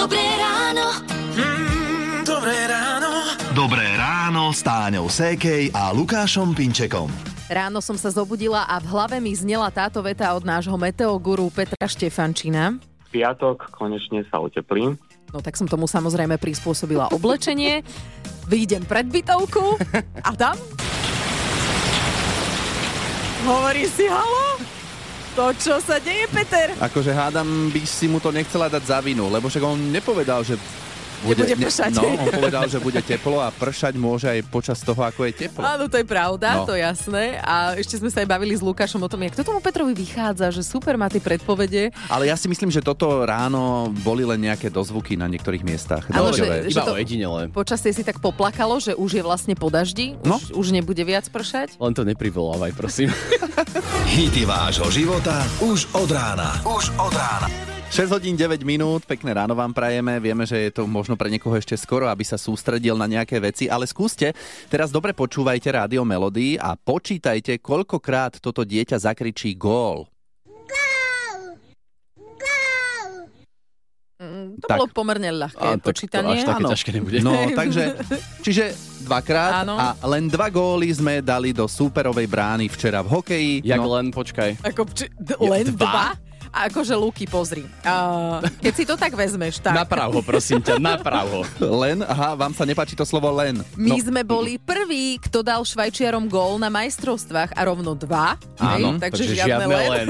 [0.00, 0.86] Dobré ráno.
[1.36, 3.36] Mm, dobré ráno.
[3.52, 7.12] Dobré ráno s Táňou Sékej a Lukášom Pinčekom.
[7.52, 11.84] Ráno som sa zobudila a v hlave mi znela táto veta od nášho meteoguru Petra
[11.84, 12.80] Štefančina.
[13.12, 14.96] piatok konečne sa oteplí.
[15.36, 17.84] No tak som tomu samozrejme prispôsobila oblečenie.
[18.48, 19.76] Vyjdem pred bytovku
[20.24, 20.56] a tam...
[23.44, 24.49] Hovorí si, halo?
[25.40, 26.76] To, čo sa deje, Peter?
[26.76, 30.60] Akože hádam, by si mu to nechcela dať za vinu, lebo však on nepovedal, že
[31.22, 31.90] Nebude pršať.
[31.92, 35.60] no, on povedal, že bude teplo a pršať môže aj počas toho, ako je teplo.
[35.60, 36.64] Áno, to je pravda, No.
[36.64, 37.36] to jasné.
[37.38, 40.48] A ešte sme sa aj bavili s Lukášom o tom, jak to tomu Petrovi vychádza,
[40.50, 41.92] že super má tie predpovede.
[42.06, 43.60] Ale ja si myslím, že toto ráno
[43.98, 46.08] boli len nejaké dozvuky na niektorých miestach.
[46.08, 47.42] Áno, že- že Iba to- ojedinele.
[47.50, 50.36] Počasie si tak poplakalo, že už je vlastne po daždi, už, No.
[50.56, 51.76] už nebude viac pršať.
[51.76, 53.12] Len to neprivolávaj, prosím.
[54.10, 56.58] Hity vášho života už od rána.
[56.64, 57.48] Už od rána.
[57.90, 60.16] 6 hodín 9 minút, pekné ráno vám prajeme.
[60.16, 63.66] Vieme, že je to možno pre niekoho ešte skoro, aby sa sústredil na nejaké veci,
[63.66, 64.30] ale skúste,
[64.68, 70.06] teraz dobre počúvajte rádio Melody a počítajte, koľkokrát toto dieťa zakričí gól.
[74.20, 74.76] Mm, To Tak.
[74.76, 76.36] bolo pomerne ľahké A, tak to počítanie.
[76.36, 76.70] až také Áno.
[76.70, 77.18] ťažké nebude.
[77.26, 77.96] No, takže,
[78.38, 79.74] čiže dvakrát Áno.
[79.74, 83.52] a len dva góly sme dali do súperovej brány včera v hokeji.
[83.64, 84.60] Jak no, len, počkaj.
[84.62, 86.12] Ako, či, d- len dva?
[86.12, 87.64] A akože Luky, pozri.
[87.80, 91.42] Uh, keď si to tak vezmeš, tak Naprav ho, prosím ťa, naprav ho.
[91.62, 93.62] len, aha, vám sa nepáči to slovo len.
[93.74, 98.34] my No, sme boli prví, kto dal Švajčiarom gól na majstrovstvách a rovno dva.
[98.56, 100.06] Áno, hej, takže, žiadne, len.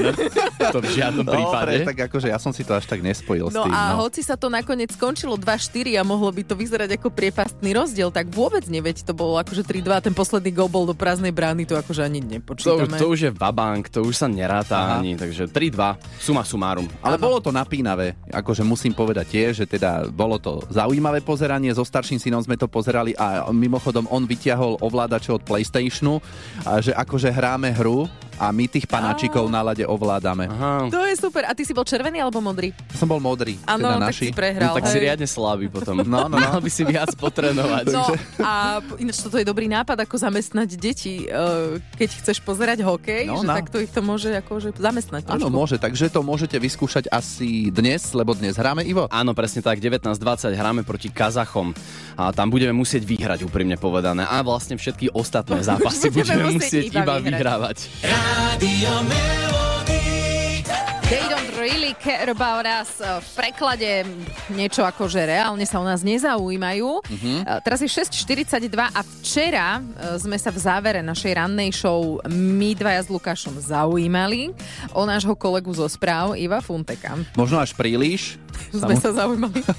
[0.67, 1.73] To v žiadnom prípade.
[1.77, 3.71] Dobre, tak akože ja som si to až tak nespojil s No tým.
[3.71, 8.09] a hoci sa to nakoniec skončilo 2-4 a mohlo by to vyzerať ako priepastný rozdiel,
[8.09, 11.73] tak vôbec neveď, to bolo akože 3-2, ten posledný gól bol do prázdnej brány, to
[11.73, 12.97] akože ani To, nepočítame.
[12.97, 14.91] to už je vabank, to už sa neráta Aha.
[14.97, 16.87] ani, takže 3-2, suma sumárum.
[17.03, 21.83] Ale bolo to napínavé, akože musím povedať tiež, že teda bolo to zaujímavé pozeranie, so
[21.83, 26.23] starším synom sme to pozerali a mimochodom on vyťahol ovládače od Playstationu,
[26.63, 28.07] a že akože hráme hru
[28.41, 30.49] a my tých panáčikov na lade ovládame.
[30.49, 31.45] Aha, To je super.
[31.45, 32.73] A ty si bol červený alebo modrý?
[32.91, 34.23] Som bol modrý, Áno, teda tak naši.
[34.23, 34.73] si prehral.
[34.73, 35.03] tak si hej.
[35.05, 36.01] riadne slabý potom.
[36.01, 36.41] No, no, no.
[36.49, 37.85] Mal by si viac potrenovať.
[37.87, 38.09] No
[38.39, 38.51] a
[38.97, 43.45] ináč toto je dobrý nápad, ako zamestnať deti, eh, keď chceš pozerať hokej, No, že
[43.45, 48.01] na- takto ich to môže akože zamestnať Áno, môže, takže to môžete vyskúšať asi dnes,
[48.11, 49.05] lebo dnes hráme Ivo.
[49.07, 50.17] Áno, presne tak, 19.20
[50.51, 51.77] hráme proti Kazachom
[52.15, 54.25] a tam budeme musieť vyhrať, úprimne povedané.
[54.25, 57.33] A vlastne všetky ostatné zápasy Budeme budeme musieť musieť iba iba vyhrať.
[57.35, 57.77] vyhrávať.
[58.31, 59.60] Rádio Melody.
[61.71, 62.99] Really care about us.
[62.99, 64.03] V preklade
[64.51, 66.99] niečo ako, že reálne sa o nás nezaujímajú.
[66.99, 67.39] Uh-huh.
[67.63, 73.07] Teraz je 6.42 a včera eh, sme sa v závere našej rannej show my dvaja
[73.07, 74.51] s Lukášom zaujímali
[74.91, 77.15] o nášho kolegu zo správ Iva Funteka.
[77.39, 78.35] Možno až príliš.
[78.71, 79.63] Sme sa zaujímali.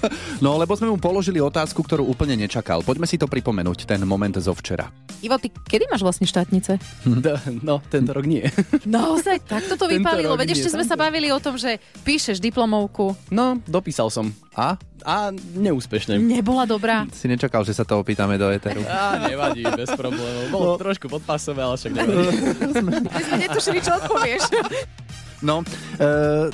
[0.42, 2.82] No, lebo sme mu položili otázku, ktorú úplne nečakal.
[2.82, 4.90] Poďme si to pripomenúť, ten moment zo včera.
[5.22, 6.80] Ivo, ty kedy máš vlastne štátnice?
[7.62, 8.42] No, tento rok nie.
[8.82, 10.34] Naozaj, takto to vypálilo.
[10.34, 13.14] Veď ešte sme sa bavili o tom, že píšeš diplomovku.
[13.30, 14.34] No, dopísal som.
[14.52, 14.76] A?
[15.02, 16.18] A neúspešne.
[16.18, 17.06] Nebola dobrá.
[17.10, 18.82] Si nečakal, že sa to opýtame do éteru.
[18.90, 20.50] Á, nevadí, bez problémov.
[20.50, 22.26] Bolo trošku podpasové, ale však nevadí.
[23.10, 24.42] My sme netušili, čo odpovieš.
[25.42, 25.66] No,
[25.98, 26.06] e,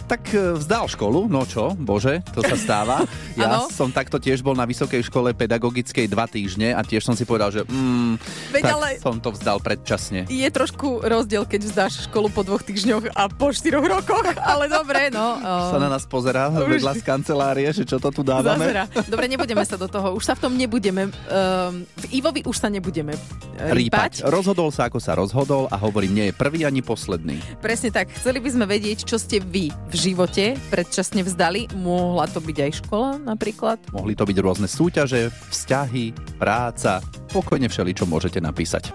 [0.09, 2.97] tak e, vzdal školu, no čo, bože, to sa stáva.
[3.39, 3.71] Ja Áno.
[3.71, 7.55] som takto tiež bol na Vysokej škole pedagogickej dva týždne a tiež som si povedal,
[7.55, 8.19] že mm,
[8.51, 10.27] Veď tak ale- som to vzdal predčasne.
[10.27, 15.15] Je trošku rozdiel, keď vzdáš školu po dvoch týždňoch a po štyroch rokoch, ale dobre,
[15.15, 15.39] no.
[15.71, 18.59] Sa na nás pozerá Už- vedľa z kancelárie, že čo to tu dávame.
[18.59, 18.85] Zazera.
[19.07, 20.19] Dobre, nebudeme sa do toho.
[20.19, 21.07] Už sa v tom nebudeme.
[21.31, 24.27] Um, v Ivovi už sa nebudeme eh, rýpať.
[24.27, 24.27] Rýpať.
[24.27, 27.39] Rozhodol sa, ako sa rozhodol a hovorím, nie je prvý ani posledný.
[27.63, 28.11] Presne tak.
[28.11, 31.67] Chceli by sme vedieť, čo ste vy v živote predčasne vzdali.
[31.75, 33.83] Mohla to byť aj škola napríklad.
[33.91, 37.03] Mohli to byť rôzne súťaže, vzťahy, práca,
[37.35, 38.95] pokojne všeli, čo môžete napísať.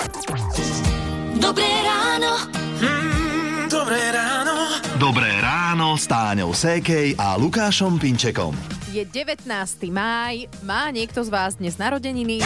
[1.38, 2.32] Dobré ráno.
[2.80, 4.56] Mm, dobré ráno.
[4.96, 8.56] Dobré ráno s Táňou Sékej a Lukášom Pinčekom.
[8.94, 9.50] Je 19.
[9.92, 10.48] máj.
[10.64, 12.40] Má niekto z vás dnes narodeniny?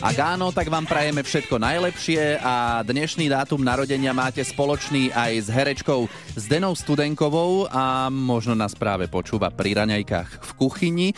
[0.00, 5.48] Ak áno, tak vám prajeme všetko najlepšie a dnešný dátum narodenia máte spoločný aj s
[5.52, 6.08] herečkou
[6.40, 11.08] Zdenou Studenkovou a možno nás práve počúva pri raňajkách v kuchyni,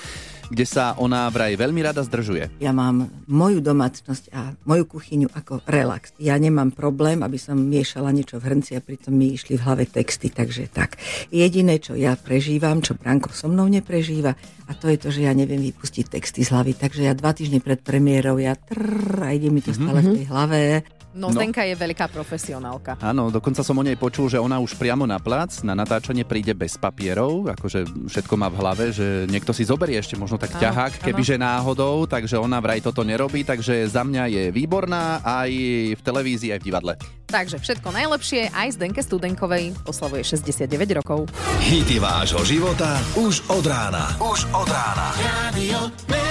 [0.52, 2.60] kde sa ona vraj veľmi rada zdržuje.
[2.60, 6.12] Ja mám moju domácnosť a moju kuchyňu ako relax.
[6.20, 9.88] Ja nemám problém, aby som miešala niečo v hrnci a pritom mi išli v hlave
[9.88, 11.00] texty, takže tak.
[11.32, 14.37] Jediné, čo ja prežívam, čo Branko so mnou neprežíva,
[14.69, 16.76] a to je to, že ja neviem vypustiť texty z hlavy.
[16.76, 20.26] Takže ja dva týždne pred premiérou, ja trrr, a ide mi to stále v tej
[20.28, 20.84] hlave.
[21.12, 22.97] No, Zdenka je veľká profesionálka.
[23.05, 26.56] Áno, dokonca som o nej počul, že ona už priamo na plac, na natáčanie príde
[26.56, 31.05] bez papierov, akože všetko má v hlave, že niekto si zoberie ešte možno tak ťahák,
[31.05, 35.50] kebyže náhodou, takže ona vraj toto nerobí, takže za mňa je výborná aj
[35.97, 36.94] v televízii, aj v divadle.
[37.29, 41.29] Takže všetko najlepšie aj Zdenke Studenkovej oslavuje 69 rokov.
[41.65, 44.17] Hity vášho života už od rána.
[44.20, 45.17] Už od rána.
[45.17, 46.21] Radio.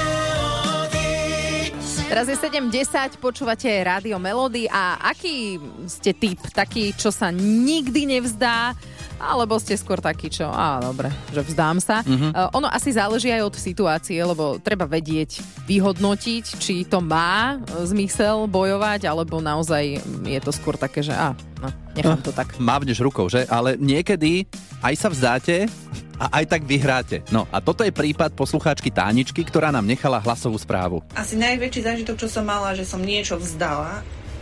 [2.11, 5.55] Teraz je 7.10, počúvate Rádio Melody a aký
[5.87, 6.43] ste typ?
[6.51, 8.75] Taký, čo sa nikdy nevzdá?
[9.21, 12.01] Alebo ste skôr taký, čo, á, dobre, že vzdám sa.
[12.01, 17.85] Uh, ono asi záleží aj od situácie, lebo treba vedieť, vyhodnotiť, či to má e,
[17.85, 22.57] zmysel bojovať, alebo naozaj je to skôr také, že á, no, nechám to tak.
[22.57, 23.45] Mávneš rukou, že?
[23.45, 24.49] Ale niekedy
[24.81, 25.69] aj sa vzdáte
[26.17, 27.21] a aj tak vyhráte.
[27.29, 31.05] No a toto je prípad poslucháčky Táničky, ktorá nám nechala hlasovú správu.
[31.13, 34.01] Asi najväčší zážitok, čo som mala, že som niečo vzdala,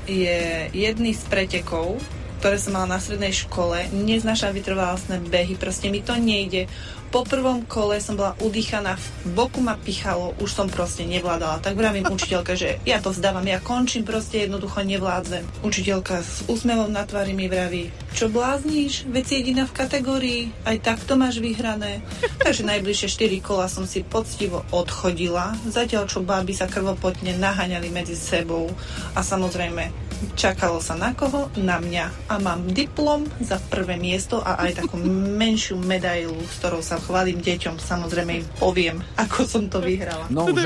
[0.10, 2.00] je jedný z pretekov,
[2.40, 3.92] ktoré som mala na strednej škole.
[3.92, 6.72] Neznášam vytrvalostné behy, proste mi to nejde.
[7.10, 8.94] Po prvom kole som bola udýchaná,
[9.26, 11.60] v boku ma pichalo, už som proste nevládala.
[11.60, 15.44] Tak vravím učiteľke, že ja to vzdávam, ja končím, proste jednoducho nevládzem.
[15.66, 20.78] Učiteľka s úsmevom na tvári mi vraví, čo blázniš, veď si jediná v kategórii, aj
[20.86, 22.06] tak to máš vyhrané.
[22.46, 28.14] Takže najbližšie 4 kola som si poctivo odchodila, zatiaľ čo báby sa krvopotne naháňali medzi
[28.14, 28.70] sebou
[29.18, 31.52] a samozrejme čakalo sa na koho?
[31.60, 32.32] Na mňa.
[32.32, 34.98] A mám diplom za prvé miesto a aj takú
[35.42, 37.80] menšiu medailu, s ktorou sa chválim deťom.
[37.80, 40.28] Samozrejme im poviem, ako som to vyhrala.
[40.32, 40.66] No už,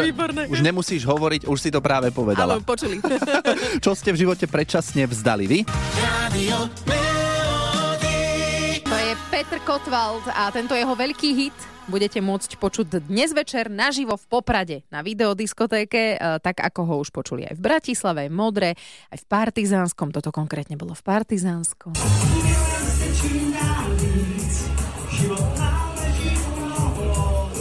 [0.50, 2.58] už nemusíš hovoriť, už si to práve povedala.
[2.58, 3.02] Áno, počuli.
[3.84, 5.60] Čo ste v živote predčasne vzdali vy?
[6.00, 8.82] Radio Melody.
[8.86, 14.16] To je Petr Kotwald a tento jeho veľký hit budete môcť počuť dnes večer naživo
[14.16, 18.36] v Poprade na videodiskotéke, e, tak ako ho už počuli aj v Bratislave, aj v
[18.36, 18.70] Modre,
[19.12, 20.16] aj v Partizánskom.
[20.16, 21.96] Toto konkrétne bolo v Partizánskom.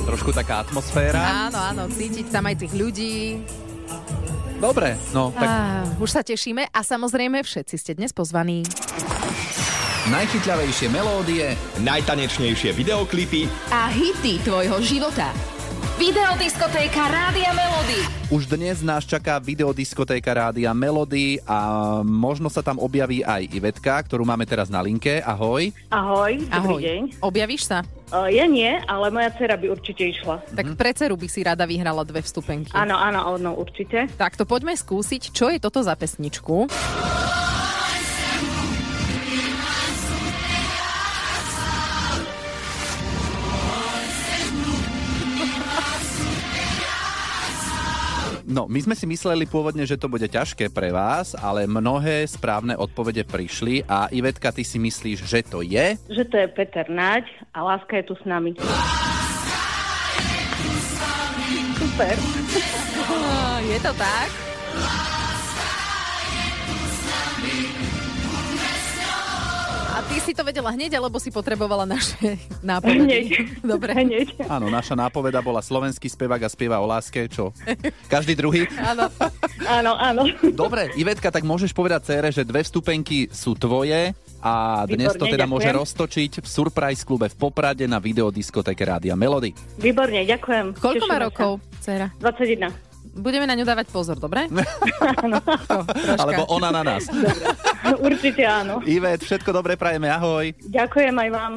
[0.02, 1.48] Trošku taká atmosféra.
[1.48, 3.16] Áno, áno, cítiť tam aj tých ľudí.
[4.62, 5.58] Dobre, no tak Á,
[5.98, 8.62] už sa tešíme a samozrejme všetci ste dnes pozvaní.
[10.02, 15.30] Najchytľavejšie melódie Najtanečnejšie videoklipy A hity tvojho života.
[15.94, 18.02] Videodiskotéka Rádia Melody.
[18.26, 24.26] už dnes nás čaká videodiskotéka rádia Melody a možno sa tam objaví aj Ivetka, ktorú
[24.26, 25.22] máme teraz na linke.
[25.22, 25.70] Ahoj.
[25.94, 26.82] Ahoj, dobrý Ahoj.
[26.82, 27.02] deň.
[27.22, 27.86] Objavíš sa?
[28.10, 30.42] Uh, ja nie, ale moja dcera by určite išla.
[30.50, 32.74] Tak pre dceru by si rada vyhrala dve vstupenky.
[32.74, 34.10] Áno, áno, áno, určite.
[34.18, 36.66] Tak to poďme skúsiť, čo je toto za pesničku.
[48.52, 52.76] No, my sme si mysleli pôvodne, že to bude ťažké pre vás, ale mnohé správne
[52.76, 55.96] odpovede prišli a Ivetka, ty si myslíš, že to je?
[56.12, 57.24] Že to je Peter Naď
[57.56, 58.52] a láska je tu s nami.
[61.80, 62.16] Super.
[63.72, 64.28] Je to tak?
[64.76, 65.22] A
[70.12, 73.00] ty si to vedela hneď, alebo si potrebovala naše nápovedy?
[73.00, 73.26] Hneď.
[73.64, 73.96] Dobre.
[73.96, 74.44] Hneď.
[74.44, 77.56] Áno, naša nápoveda bola slovenský spevák a spieva o láske, čo?
[78.12, 78.68] Každý druhý?
[78.76, 79.08] Áno.
[79.64, 80.22] Áno, áno.
[80.52, 84.12] Dobre, Ivetka, tak môžeš povedať cére, že dve vstupenky sú tvoje
[84.44, 85.80] a dnes to Výborne, teda môže ďakujem.
[85.80, 89.56] roztočiť v Surprise klube v Poprade na videodiskotéke Rádia Melody.
[89.80, 90.76] Výborne, ďakujem.
[90.76, 92.12] Koľko má rokov, dcera?
[92.20, 92.34] Sa.
[92.36, 92.91] 21.
[93.12, 94.48] Budeme na ňu dávať pozor, dobre?
[95.72, 95.84] To.
[96.18, 97.06] Alebo ona na nás.
[98.06, 98.80] Určite áno.
[98.86, 100.54] Ivet, všetko dobré prajeme, ahoj.
[100.62, 101.52] Ďakujem aj vám.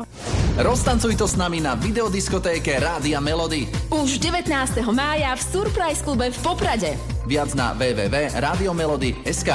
[0.56, 3.68] Roztancuj to s nami na videodiskotéke Rádia Melody.
[3.92, 4.48] Už 19.
[4.96, 6.96] mája v Surprise klube v Poprade.
[7.28, 9.50] Viac na www.radiomelody.sk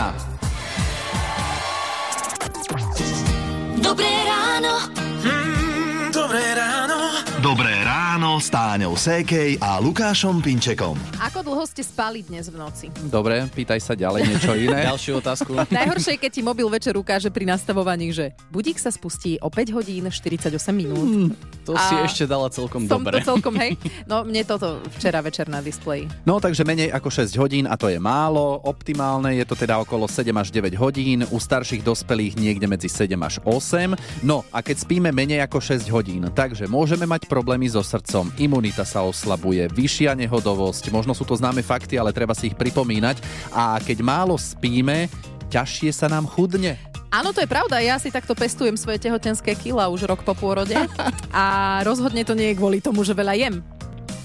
[3.81, 4.73] Dobré ráno.
[5.25, 6.99] Mm, dobré ráno.
[7.41, 10.95] Dobré ráno s Táňou Sékej a Lukášom Pinčekom.
[11.19, 12.87] Ako dlho ste spali dnes v noci?
[13.11, 14.87] Dobre, pýtaj sa ďalej niečo iné.
[14.95, 15.59] Ďalšiu otázku.
[15.59, 19.75] Najhoršie je, keď ti mobil večer ukáže pri nastavovaní, že budík sa spustí o 5
[19.75, 21.35] hodín 48 minút.
[21.67, 23.27] To si A ešte dala celkom Som dobre.
[23.27, 23.75] to celkom, hej.
[24.11, 26.07] No mne toto včera večer na displeji.
[26.23, 28.63] No takže menej ako 6 hodín a to je málo.
[28.71, 33.19] Optimálne je to teda okolo 7 až 9 hodín, u starších dospelých niekde medzi 7
[33.19, 34.23] až 8.
[34.23, 38.87] No a keď spíme menej ako 6 hodín, takže môžeme mať problémy so srdcom, imunita
[38.87, 43.21] sa oslabuje, vyššia nehodovosť, možno sú to známe fakty, ale treba si ich pripomínať.
[43.53, 45.11] A keď málo spíme,
[45.51, 46.79] ťažšie sa nám chudne.
[47.11, 47.83] Áno, to je pravda.
[47.83, 50.79] Ja si takto pestujem svoje tehotenské kila už rok po pôrode
[51.35, 51.45] a
[51.83, 53.55] rozhodne to nie je kvôli tomu, že veľa jem.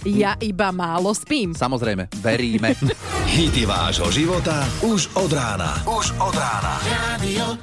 [0.06, 1.58] Ja iba málo spím.
[1.58, 2.78] Samozrejme, veríme.
[3.36, 5.82] Hity vášho života už od rána.
[5.90, 6.78] Už od rána.
[6.86, 7.58] Radio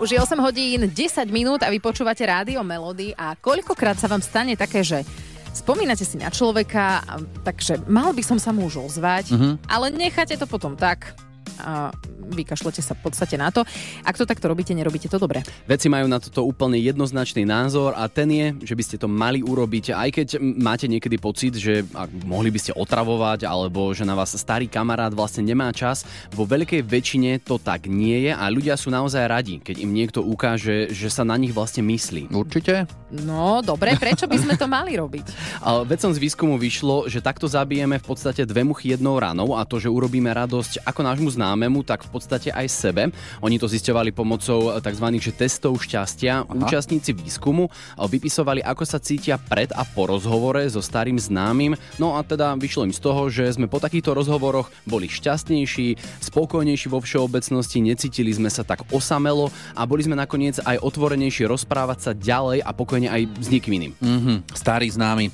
[0.00, 0.96] Už je 8 hodín 10
[1.28, 5.04] minút a vy počúvate rádio Melody a koľkokrát sa vám stane také, že
[5.52, 7.04] spomínate si na človeka,
[7.44, 9.68] takže mal by som sa mu už ozvať, Mhm.
[9.68, 11.12] ale necháte to potom tak
[11.60, 11.92] a
[12.30, 13.66] vykašlete sa v podstate na to.
[14.06, 15.42] Ak to takto robíte, nerobíte to dobre.
[15.66, 19.42] Veci majú na toto úplne jednoznačný názor a ten je, že by ste to mali
[19.42, 24.14] urobiť, aj keď máte niekedy pocit, že ak mohli by ste otravovať alebo že na
[24.14, 26.06] vás starý kamarát vlastne nemá čas.
[26.30, 30.22] Vo veľkej väčšine to tak nie je a ľudia sú naozaj radi, keď im niekto
[30.22, 32.30] ukáže, že sa na nich vlastne myslí.
[32.30, 32.86] Určite.
[33.10, 35.26] No, dobre, prečo by sme to mali robiť?
[35.66, 39.66] Ale Vedcom z výskumu vyšlo, že takto zabijeme v podstate dve muchy jednou ranou a
[39.66, 43.08] to, že urobíme radosť ako nášmu známemu, tak v podstate aj sebe.
[43.40, 45.06] Oni to zisťovali pomocou tzv.
[45.20, 46.44] Že testov šťastia.
[46.44, 46.52] Aha.
[46.52, 47.72] Účastníci výskumu eh,
[48.04, 51.76] vypisovali, ako sa cítia pred a po rozhovore so starým známym.
[51.96, 56.86] No a teda vyšlo im z toho, že sme po takýchto rozhovoroch boli šťastnejší, spokojnejší
[56.90, 62.12] vo všeobecnosti, necítili sme sa tak osamelo a boli sme nakoniec aj otvorenejší rozprávať sa
[62.12, 63.92] ďalej a pokojne aj s niekým iným.
[64.00, 65.32] Mhm, starý známy.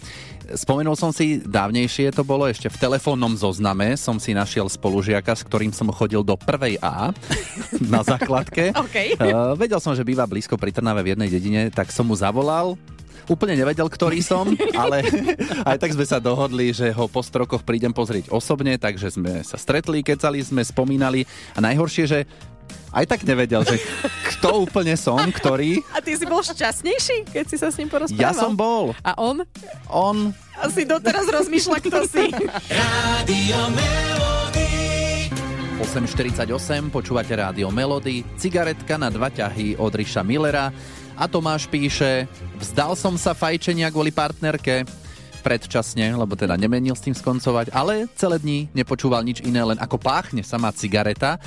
[0.55, 5.43] Spomenul som si, dávnejšie to bolo, ešte v telefónnom zozname som si našiel spolužiaka, s
[5.43, 7.11] ktorým som chodil do prvej A
[7.83, 8.71] na základke.
[8.87, 9.19] OK.
[9.19, 12.79] Uh, vedel som, že býva blízko pri Trnave v jednej dedine, tak som mu zavolal.
[13.27, 15.03] Úplne nevedel, ktorý som, ale
[15.71, 19.57] aj tak sme sa dohodli, že ho po strokoch prídem pozrieť osobne, takže sme sa
[19.57, 21.25] stretli, kecali sme, spomínali
[21.57, 22.21] a najhoršie, že
[22.97, 23.77] aj tak nevedel, že
[24.35, 25.85] kto úplne som, ktorý.
[25.93, 28.25] A ty si bol šťastnejší, keď si sa s ním porozprával?
[28.25, 28.97] Ja som bol.
[29.05, 29.45] A on?
[29.93, 32.25] On Asi doteraz rozmýšľa, kto si.
[33.77, 34.67] Melody.
[35.77, 40.73] 8.48, počúvate rádio Melody, cigaretka na dva ťahy od Riša Millera
[41.17, 42.29] a Tomáš píše,
[42.61, 44.85] vzdal som sa fajčenia kvôli partnerke,
[45.41, 49.97] predčasne, lebo teda nemenil s tým skoncovať, ale celé dní nepočúval nič iné, len ako
[49.97, 51.39] páchne sama cigareta.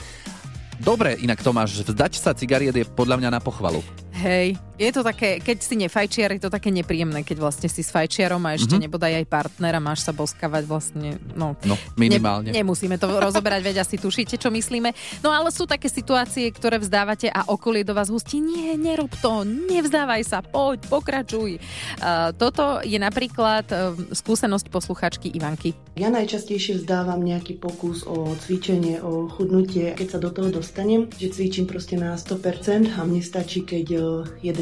[0.80, 3.84] Dobre, inak Tomáš, vzdať sa cigariet je podľa mňa na pochvalu.
[4.16, 7.92] Hej, je to také, keď si nefajčiar, je to také nepríjemné, keď vlastne si s
[7.92, 8.72] fajčiarom a ešte Mhm.
[8.72, 8.84] mm-hmm.
[8.88, 11.60] nebodaj aj partner a máš sa boskavať vlastne, no...
[11.68, 12.56] No, minimálne.
[12.56, 14.96] Ne, nemusíme to rozoberať, veď asi tušíte, čo myslíme.
[15.20, 19.44] No ale sú také situácie, ktoré vzdávate a okolie do vás hustí, nie, nerob to,
[19.44, 21.60] nevzdávaj sa, poď, pokračuj.
[22.00, 25.76] Uh, toto je napríklad uh, skúsenosť posluchačky Ivanky.
[26.00, 31.34] Ja najčastejšie vzdávam nejaký pokus o cvičenie, o chudnutie, keď sa do toho dostanem, že
[31.34, 34.00] cvičím proste na 100% a mne stačí, keď e,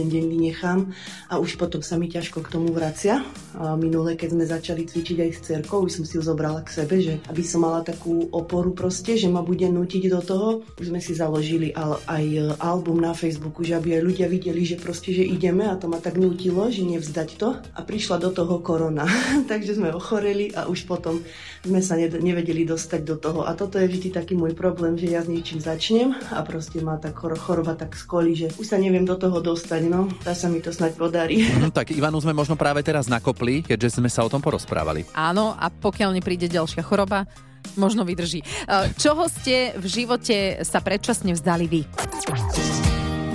[0.08, 0.80] jeden deň vynechám
[1.28, 3.20] a už potom sa mi ťažko k tomu vracia.
[3.60, 6.72] A minule, keď sme začali cvičiť aj s cerkou, už som si ju zobrala k
[6.72, 10.50] sebe, že aby som mala takú oporu proste, že ma bude nutiť do toho.
[10.80, 14.64] Už sme si založili al- aj e, album na Facebooku, že aby aj ľudia videli,
[14.64, 17.58] že proste, že ideme a to ma tak nutilo, že nevzdať to.
[17.76, 19.10] A prišla do toho korona.
[19.52, 21.20] Takže sme ochoreli a už potom
[21.66, 23.44] sme sa nevedeli dostať do toho.
[23.44, 27.18] A toto je vždy taký môj problém, že ja s niečím začnem a proste tak
[27.18, 29.82] chor- choroba tak skolí, že už sa neviem do toho dostať.
[29.90, 31.42] No, dá sa mi to snať podarí.
[31.58, 35.10] No, tak Ivanu sme možno práve teraz nakopli, keďže sme sa o tom porozprávali.
[35.18, 37.26] Áno, a pokiaľ nepríde ďalšia choroba,
[37.74, 38.46] možno vydrží.
[38.70, 41.82] Uh, čoho ste v živote sa predčasne vzdali vy?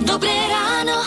[0.07, 0.97] Dobré ráno.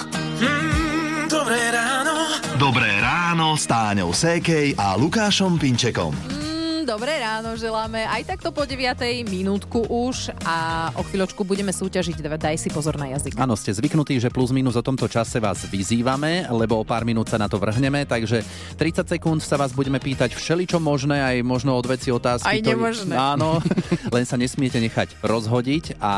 [0.40, 2.14] Mm, dobré ráno.
[2.56, 6.12] Dobré ráno s Táňou Sékej a Lukášom Pinčekom.
[6.12, 6.45] Mm,
[6.86, 8.06] dobré ráno želáme.
[8.06, 9.26] Aj takto po 9.
[9.26, 12.22] minútku už a o chvíľočku budeme súťažiť.
[12.22, 13.34] Daj si pozor na jazyk.
[13.34, 17.26] Áno, ste zvyknutí, že plus minus o tomto čase vás vyzývame, lebo o pár minút
[17.26, 18.46] sa na to vrhneme, takže
[18.78, 22.46] 30 sekúnd sa vás budeme pýtať všeličo možné, aj možno od veci otázky.
[22.46, 23.18] Aj nemožné.
[23.18, 23.58] Áno,
[24.14, 26.14] len sa nesmiete nechať rozhodiť a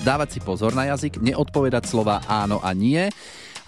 [0.00, 3.12] dávať si pozor na jazyk, neodpovedať slova áno a nie.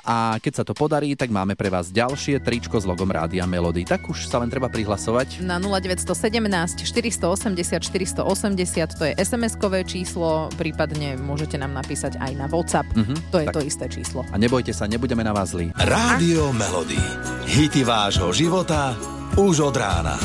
[0.03, 3.87] A keď sa to podarí, tak máme pre vás ďalšie tričko s logom Rádia Melody.
[3.87, 5.39] Tak už sa len treba prihlasovať.
[5.47, 12.91] Na 0917 480 480 to je SMS-kové číslo, prípadne môžete nám napísať aj na WhatsApp.
[12.99, 13.55] Mhm, To je tak.
[13.55, 14.27] to isté číslo.
[14.31, 15.71] A nebojte sa, nebudeme na vás zlí.
[15.79, 16.99] Rádio Melody.
[17.47, 18.99] Hity vášho života
[19.39, 20.19] už od rána.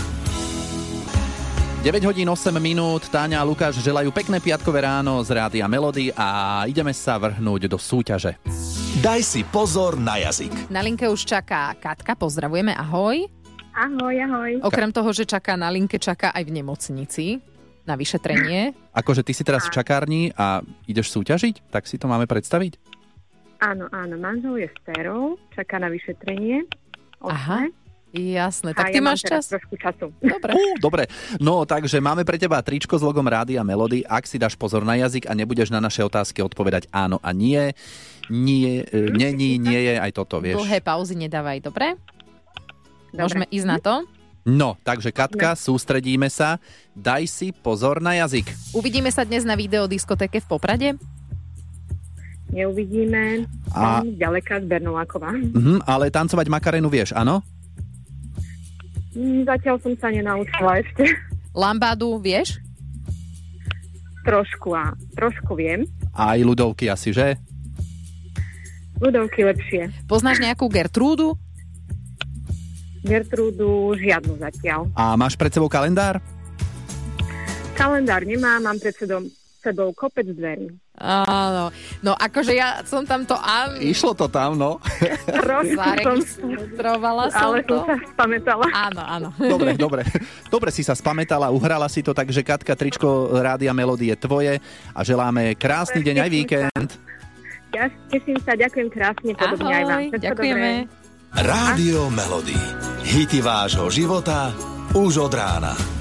[1.78, 6.66] 9 hodín 8 minút, Táňa a Lukáš želajú pekné piatkové ráno z Rádia Melody a
[6.66, 8.36] ideme sa vrhnúť do súťaže.
[8.98, 10.74] Daj si pozor na jazyk.
[10.74, 13.30] Na linke už čaká Katka, pozdravujeme, ahoj.
[13.78, 14.52] Ahoj, ahoj.
[14.66, 17.26] Okrem toho, že čaká na linke, čaká aj v nemocnici
[17.86, 18.74] na vyšetrenie.
[18.98, 21.70] Akože ty si teraz v čakárni a ideš súťažiť?
[21.70, 22.82] Tak si to máme predstaviť?
[23.62, 24.78] Áno, áno, manžel je s
[25.54, 26.66] čaká na vyšetrenie.
[27.22, 27.70] Aha,
[28.10, 28.72] jasné.
[28.72, 29.48] A Tak ty ja máš čas?
[29.48, 30.10] trošku času.
[30.18, 30.52] Dobre.
[30.52, 31.04] Ú, dobre,
[31.38, 34.02] no takže máme pre teba tričko s logom Rádia Melody.
[34.02, 37.76] Ak si dáš pozor na jazyk a nebudeš na naše otázky odpovedať áno a nie,
[38.28, 40.58] nie, e, není, nie je aj toto, vieš.
[40.58, 41.96] Dlhé pauzy nedávaj, dobre?
[43.10, 43.20] Dobre.
[43.20, 43.94] Môžeme ísť na to?
[44.44, 46.56] No, takže Katka, sústredíme sa.
[46.94, 48.48] Daj si pozor na jazyk.
[48.72, 50.90] Uvidíme sa dnes na videodiskotéke v Poprade?
[52.48, 53.44] Neuvidíme.
[53.76, 54.08] A- A...
[54.08, 55.36] Ďaleká z Bernoláková.
[55.36, 57.44] Mhm, ale tancovať Makarenu vieš, áno?
[59.18, 61.10] Mm, Zatiaľ som sa nenaučila ešte.
[61.58, 62.62] Lambádu, vieš?
[64.22, 65.90] Trošku a trošku viem.
[66.14, 67.34] Aj ľudovky asi, že?
[69.02, 69.90] Ľudovky lepšie.
[70.06, 71.34] Poznáš nejakú Gertrúdu?
[73.02, 74.92] Gertrúdu žiadnu zatiaľ.
[74.94, 76.22] A máš pred sebou kalendár?
[77.74, 79.24] Kalendár nemám, mám pred sebou,
[79.68, 80.72] sebou kopec dverí.
[80.98, 81.70] Áno.
[82.00, 83.36] No akože ja som tam to...
[83.36, 83.76] A...
[83.78, 84.80] Išlo to tam, no.
[85.28, 86.18] Trošku som,
[86.80, 87.04] som
[87.36, 87.84] ale to.
[87.84, 88.66] som sa spamätala.
[88.72, 89.28] Áno, áno.
[89.36, 90.02] Dobre, dobre.
[90.48, 94.54] Dobre si sa spamätala, uhrala si to, takže Katka, tričko Rádia Melody je tvoje
[94.96, 96.90] a želáme krásny deň aj víkend.
[97.76, 100.00] Ja teším sa, ďakujem krásne, podobne aj vám.
[100.00, 100.70] Ahoj, Všetko ďakujeme.
[100.72, 101.06] dobré.
[101.36, 102.58] Rádio Melody.
[103.04, 104.56] Hity vášho života
[104.96, 105.97] už od rána.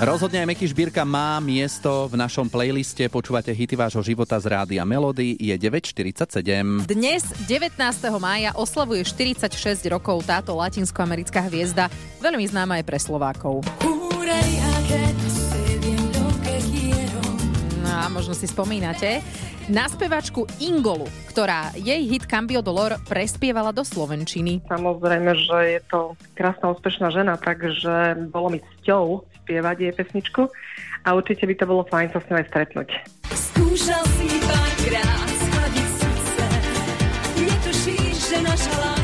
[0.00, 3.04] Rozhodne aj Meky Žbírka má miesto v našom playliste.
[3.12, 5.36] Počúvate hity vášho života z Rádia Melody.
[5.36, 6.88] Je 9.47.
[6.88, 7.76] Dnes, 19.
[8.16, 9.52] mája, oslavuje 46
[9.92, 13.60] rokov táto latinskoamerická hviezda, veľmi známa aj pre Slovákov.
[17.84, 19.20] No a možno si spomínate
[19.70, 24.66] na spevačku Ingolu, ktorá jej hit Cambio Dolor prespievala do Slovenčiny.
[24.66, 30.42] Samozrejme, že je to krásna, úspešná žena, takže bolo mi cťou spievať jej pesničku
[31.06, 32.88] a určite by to bolo fajn sa s ňou aj stretnúť.
[33.30, 36.46] Skúšal si párkrát schladiť srdce
[37.38, 38.99] Netušíš, že naša láska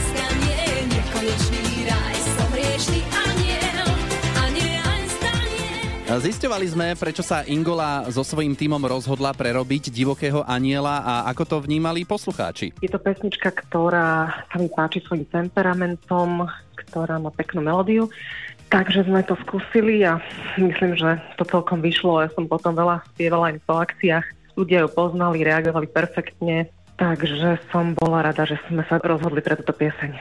[6.16, 11.56] Zisťovali sme, prečo sa Ingola so svojím tímom rozhodla prerobiť divokého aniela a ako to
[11.61, 12.73] vnímali poslucháči.
[12.80, 18.08] Je to pesnička, ktorá sa mi páči svojim temperamentom, ktorá má peknú melódiu.
[18.73, 20.16] Takže sme to skúsili a
[20.56, 22.25] myslím, že to celkom vyšlo.
[22.25, 24.26] Ja som potom veľa spievala aj po akciách.
[24.56, 26.73] Ľudia ju poznali, reagovali perfektne.
[26.96, 30.16] Takže som bola rada, že sme sa rozhodli pre túto pieseň.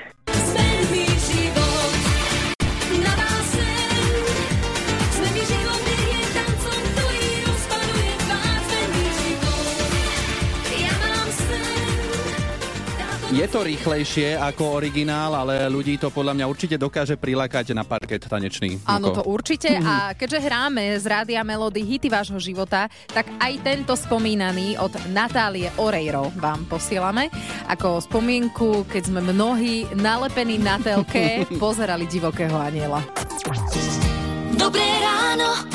[13.46, 18.26] Je to rýchlejšie ako originál, ale ľudí to podľa mňa určite dokáže prilákať na parket
[18.26, 18.82] tanečný.
[18.90, 19.70] Áno, to určite.
[19.86, 25.70] A keďže hráme z Rádia Melody hity vášho života, tak aj tento spomínaný od Natálie
[25.78, 27.30] Oreiro vám posielame.
[27.70, 33.06] Ako spomienku, keď sme mnohí nalepení na telke pozerali divokého aniela.
[34.58, 35.70] Dobré ráno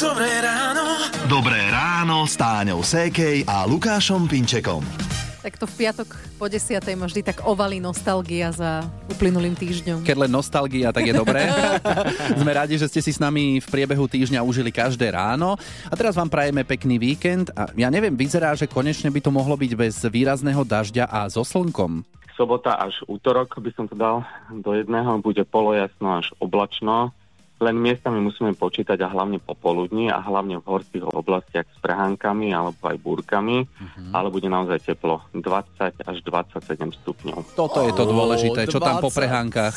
[0.00, 1.04] Dobré ráno.
[1.28, 5.15] Dobré ráno s Táňou Sékej a Lukášom Pinčekom.
[5.46, 6.10] Tak to v piatok
[6.42, 6.74] po 10.
[6.98, 10.02] ma vždy tak ovalí nostalgia za uplynulým týždňom.
[10.02, 11.46] Keď len nostalgia, tak je dobré.
[12.42, 15.54] Sme radi, že ste si s nami v priebehu týždňa užili každé ráno.
[15.86, 17.54] A teraz vám prajeme pekný víkend.
[17.54, 21.46] A ja neviem, vyzerá, že konečne by to mohlo byť bez výrazného dažďa a so
[21.46, 22.02] slnkom.
[22.34, 27.14] Sobota až útorok by som to dal do jedného, bude polojasno až oblačno.
[27.56, 32.76] Len miestami musíme počítať a hlavne popoludní a hlavne v horských oblastiach s prehánkami alebo
[32.84, 33.64] aj búrkami,
[34.12, 37.56] ale bude naozaj teplo 20 až 27 stupňov.
[37.56, 39.72] Toto je to dôležité, čo tam po prehánkach.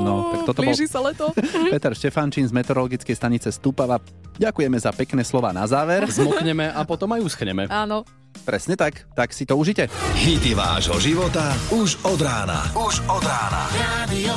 [0.00, 1.28] No, tak toto bol Blíži sa leto.
[1.72, 4.00] Peter Štefančín z meteorologickej stanice Stupava.
[4.40, 6.08] Ďakujeme za pekné slova na záver.
[6.08, 7.68] Zmokneme a potom aj uschneme.
[7.68, 8.08] Áno.
[8.48, 9.92] Presne tak, tak si to užite.
[10.16, 12.64] Hity vášho života už od rána.
[12.72, 13.68] Už od rána.
[13.76, 14.34] Radio